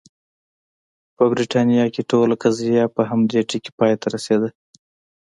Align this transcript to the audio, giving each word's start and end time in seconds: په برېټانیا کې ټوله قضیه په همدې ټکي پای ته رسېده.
په 1.15 1.23
برېټانیا 1.31 1.85
کې 1.93 2.01
ټوله 2.09 2.35
قضیه 2.43 2.83
په 2.95 3.01
همدې 3.09 3.39
ټکي 3.49 3.71
پای 3.77 3.93
ته 4.01 4.07
رسېده. 4.15 4.49